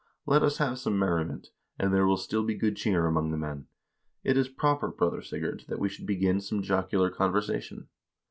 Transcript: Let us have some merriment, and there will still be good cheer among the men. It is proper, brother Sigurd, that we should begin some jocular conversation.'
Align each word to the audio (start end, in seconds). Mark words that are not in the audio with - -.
Let 0.25 0.41
us 0.41 0.57
have 0.57 0.79
some 0.79 0.97
merriment, 0.97 1.49
and 1.77 1.93
there 1.93 2.07
will 2.07 2.17
still 2.17 2.43
be 2.43 2.55
good 2.55 2.75
cheer 2.75 3.05
among 3.05 3.29
the 3.29 3.37
men. 3.37 3.67
It 4.23 4.35
is 4.35 4.49
proper, 4.49 4.87
brother 4.87 5.21
Sigurd, 5.21 5.65
that 5.67 5.77
we 5.77 5.89
should 5.89 6.07
begin 6.07 6.41
some 6.41 6.63
jocular 6.63 7.11
conversation.' 7.11 7.87